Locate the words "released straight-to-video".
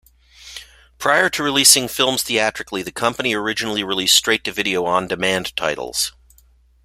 3.83-4.83